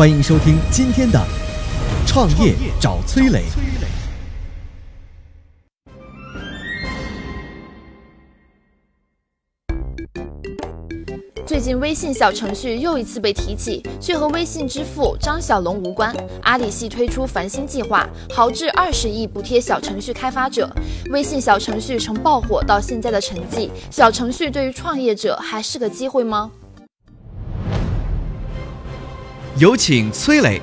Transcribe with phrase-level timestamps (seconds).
[0.00, 1.18] 欢迎收听今天的
[2.08, 3.42] 《创业找崔磊》。
[11.46, 16.16] 最近微信小程序又一次被提起，却和微信支付张小龙无关。
[16.44, 20.66] 阿里系推出繁星计划，豪掷二十亿补贴小程序开发者。
[21.10, 26.50] 微信小程序从爆火到现在的成绩，小程序对于创业者还是个机会吗？
[29.60, 30.58] 有请崔磊。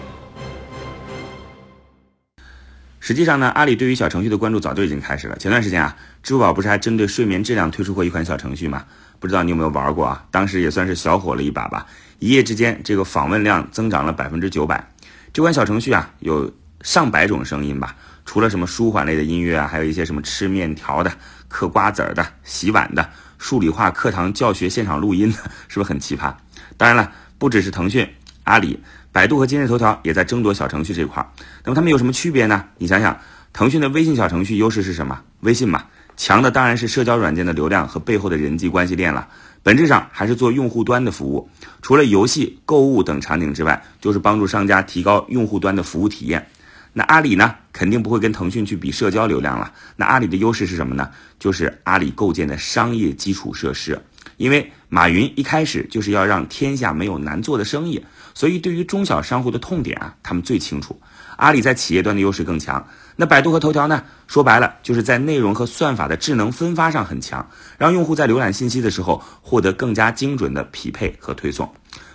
[2.99, 5.37] 实际上呢，阿里对于小程序的关注早就已经开始了。
[5.37, 8.83] 前段时间啊，支付宝不是还针对睡眠质量推出过一款小程序吗？
[9.19, 10.25] 不知道你有没有玩过啊？
[10.31, 11.85] 当时也算是小火了一把吧。
[12.17, 14.91] 一夜之间，这个访问量增长了百分之九百。
[15.31, 21.13] 这款小程序啊，有上百种声音吧，除了什么舒缓类的音乐啊，还有一些什么吃面条的、
[21.47, 23.07] 嗑瓜子儿的、洗碗的、
[23.37, 26.33] 数理化课堂教学现场录音的，是不是很奇葩？
[26.77, 28.09] 当然了，不只是腾讯、
[28.47, 28.79] 阿里、
[29.11, 31.27] 百度和今日头条也在争夺小程序这块儿。
[31.65, 32.63] 那么它们有什么区别呢？
[32.77, 33.19] 你想想，
[33.51, 35.19] 腾讯的微信小程序优势是什么？
[35.41, 35.83] 微信嘛。
[36.15, 39.27] 强的当然是社交软件的流量和背后的人际关系链了，
[39.61, 41.47] 本质上还是做用户端的服务。
[41.81, 46.47] 除了游戏、购物等场景之外，就是帮助商家提高用户端的服务体验。
[46.93, 49.71] 那阿里呢，肯定不会跟腾讯去比社交流量了。
[49.95, 51.07] 那阿里的优势是什么呢？
[51.37, 54.01] 就是阿里构建的商业基础设施。
[54.37, 60.99] 因为马云一开始就是要让天下没有难做的生意，所以对于中小商户的痛点啊，他们最清楚。
[61.35, 62.87] 阿里在企业端的优势更强。
[63.15, 64.03] 那百度和头条呢？
[64.27, 71.71] 说白了，就是在内容和算法的智能分发上很强，让用户在浏览信息的时候获得更加精准的匹配和推送。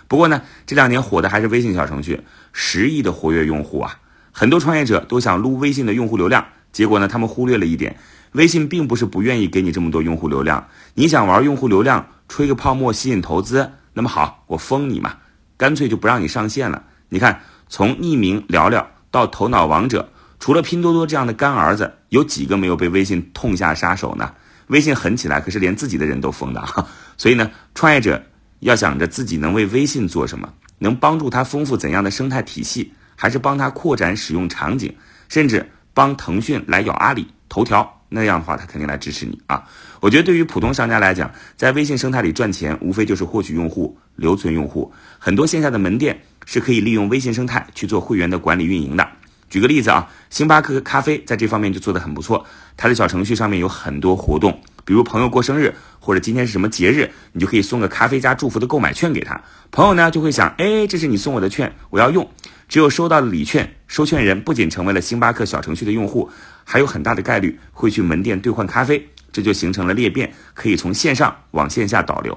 [0.07, 2.21] 不过呢，这两年火的还是微信小程序，
[2.51, 3.97] 十亿的活跃用户啊，
[4.31, 7.97] 很多创业者都想撸微信的用户流量，结果呢，他们忽略了一点，
[8.33, 15.15] 微信并不是不愿意给你这么多用户流量，你想玩用户流量，吹个泡沫吸引投资，那么好，我封你嘛，
[15.57, 16.83] 干脆就不让你上线了。
[17.09, 20.09] 你看，从匿名聊聊到头脑王者。
[20.39, 24.33] 除了拼多多这样的干儿子，有几个没有被微信痛下杀手呢？
[24.67, 26.85] 微信狠起来，可是连自己的人都封的哈。
[27.17, 28.21] 所以呢，创业者
[28.59, 34.93] 要想着自己能为微信做什么，能帮助他丰富怎样的生态体系，还是帮他扩展使用场景，
[35.29, 39.63] 甚至帮腾讯来咬阿里、头条，那样的话他肯定来支持你啊。
[39.99, 44.91] 我觉得对于普通商家来讲，在微信生态里赚钱，无非就是获取用户、留存用户。
[45.17, 49.07] 很多线下的门店是可以利用微信生态去做会员的管理运营的。
[49.49, 52.45] 举个例子啊，星巴克咖啡在这方面就做得很不错。
[52.75, 59.39] 它的小程序上面有很多活动，比如朋友过生日或者今天是什么节日，你就可以送个咖啡加祝福的购买券给他。
[59.71, 62.27] 朋友呢就会想，哎，这是你送我的券，我要用。
[62.73, 66.27] 只有收到的礼券，收券人不仅成为了星巴克小程序的用户，
[66.63, 72.35] 还有很大的概率会去门店兑换咖啡，这就形成了裂变，可以从线上往线下导流。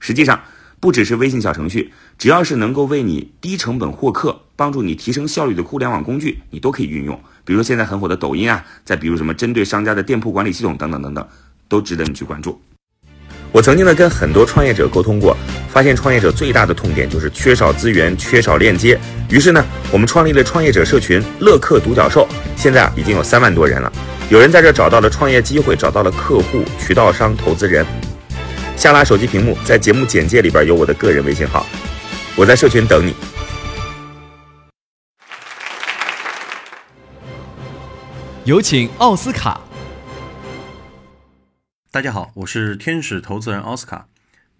[0.00, 0.40] 实际上。
[0.80, 7.18] 不只是微信小程序，只要是能够为你低成本获客、帮助你提升效率的互联网工具，你都可以运用。
[7.42, 11.26] 比如说现在很火的抖音啊，再比如什么针对商家的店铺管理系统等等等等，
[11.68, 12.60] 都值得你去关注。
[13.50, 15.34] 我曾经呢跟很多创业者沟通过，
[15.74, 18.96] 发现创业者最大的痛点就是缺少资源、缺少链接。
[19.28, 23.92] 于是呢，我们创立了创业者社群“乐客独角兽”，现在啊已经有三万多人了。
[24.30, 27.84] 有人在这找到了创业机会，找到了客户、渠道商、投资人。
[28.76, 31.66] 下拉手机屏幕，在节目简介里边有我的个人微信号，
[32.36, 33.12] 我在社群等你。
[38.44, 39.60] 有请奥斯卡。
[41.90, 44.06] 大家好，我是天使投资人奥斯卡。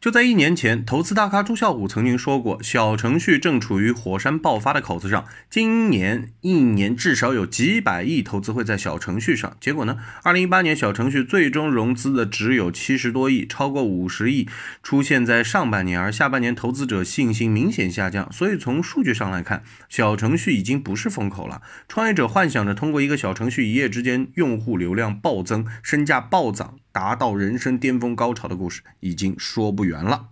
[0.04, 9.56] 就在一年前，投资大咖朱啸虎曾经说过，小程序正处于火山爆发的口子上，今年一年至少有几百亿投资会在小程序上。
[9.59, 14.47] 结果呢，二零一八年小程序最终融资的只有七十多亿，超过五十亿
[14.82, 18.31] 出现在上半年，而下半年投资者信心明显下降。
[18.31, 21.62] 所以从数据上来看，小程序已经不是风口了。
[21.88, 26.75] 创业者幻想着通过一个小程序一夜之间用户流量暴增，身价暴涨。
[26.93, 30.27] 达到人生巅峰高潮的故事已经说不远完了。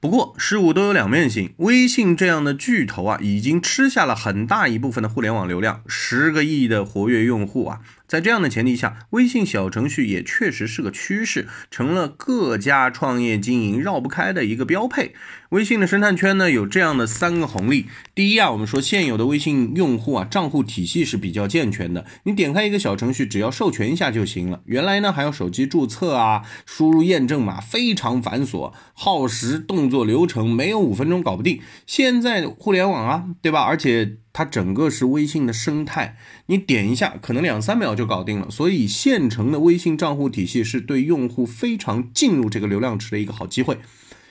[0.00, 7.80] 不过事物都有两面性，微信这样的巨头啊，已经吃下了很大一部分的互联网流量，十个亿的活跃用户啊。
[8.08, 15.14] 在这样的前提下，微信小程序也确实是个趋势，成了各家创业经营绕不开的一个标配。
[15.50, 24.60] 微信的生态圈呢，有这样的三个红利：第一啊，我们说现有的微信用户啊，账户体系是比较健全的，你点开一个小程序，只要授权一下就行了。
[24.66, 31.60] 原来呢，还要手机注册啊，输入验证码，非常繁琐，耗时动作流程没有五分钟搞不定。
[31.84, 33.62] 现在互联网啊，对吧？
[33.62, 34.18] 而且。
[34.32, 36.16] 它整个是微信的生态，
[36.46, 38.48] 你点一下，可能两三秒就搞定了。
[38.48, 43.78] 所以，现成的微信账户体系是对用户非常进入这个流量池的一个好机会。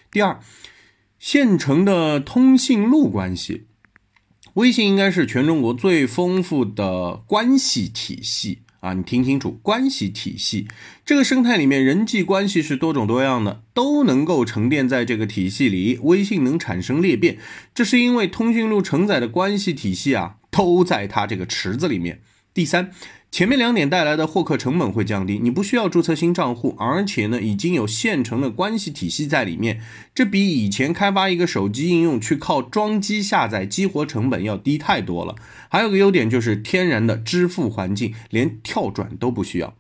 [0.10, 0.40] 第二，
[1.20, 3.66] 现成的通信录关系，
[4.54, 8.94] 微信应该是全中国最丰富的关系体系啊！
[8.94, 10.70] 你听清楚，关系体系
[11.06, 16.00] 这个生态里面，人际关系是多种多样的，都能够沉淀在这个体系里。
[16.04, 17.38] 微信能产生裂变，
[17.76, 22.22] 这是因为通讯录承载的关系体系啊，都在它这个池子里面。
[22.54, 22.92] 第三。
[23.32, 29.80] 前面两点带来的获客成本会降低，你不需要注册新账户，而且呢已经有现成的关系体系在里面，
[30.16, 35.36] 这比以前开发一个手机应用去靠装机下载激活成本要低太多了。
[35.70, 39.76] 还有个优点就是天然的支付环境，连跳转都不需要。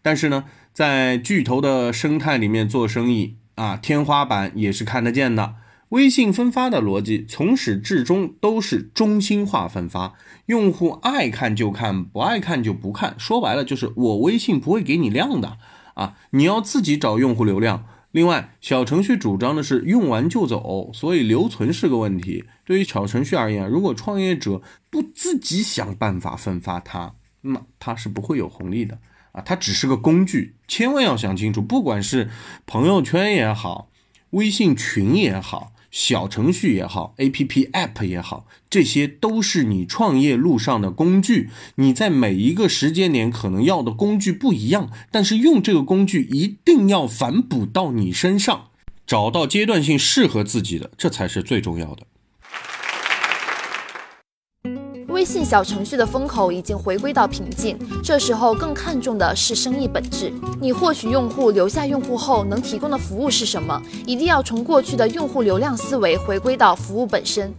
[0.00, 5.56] 但是呢，在巨头的生态里面做生意啊，天花板也是看得见的。
[5.90, 10.14] 微信分发的逻辑从始至终都是中心化分发，
[10.46, 13.14] 用户爱看就看，不爱看就不看。
[13.18, 15.58] 说白了就是我微信不会给你量的
[15.94, 17.86] 啊，你要自己找用户流量。
[18.10, 22.44] 另外，小程序主张的是用完就走，所以留存是个问题。
[22.64, 28.98] 对于小程序而言，如果创业者不自己想办法分发它，那么它是不会有红利的
[29.30, 30.56] 啊，它只是个工具。
[30.66, 32.28] 千万要想清楚，不管是
[32.66, 33.90] 朋友圈也好，
[34.30, 35.72] 微信群也好。
[35.90, 41.50] 小程序也好，A P P App 也好，这些都是你创业路上的工具。
[41.76, 48.68] 你在每一个时间点可能要的工具不一样，但是用这个工具一定要反哺到你身上，
[49.06, 52.06] 找到阶段性适合自己的，这才是最重要的。
[55.16, 60.30] 微信小程序的风口已经回归到平静，这时候更看重的是生意本质。
[60.60, 63.80] 你获取用户、留下用户后能提供的服务是什么？
[64.04, 67.50] 一定要从过去的用户流量思维回归到服务本身。